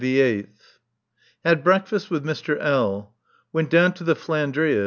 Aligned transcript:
_]Had 1.45 1.63
breakfast 1.63 2.09
with 2.09 2.23
Mr. 2.25 2.57
L. 2.59 3.13
Went 3.53 3.69
down 3.69 3.93
to 3.93 4.03
the 4.03 4.15
"Flandria." 4.15 4.79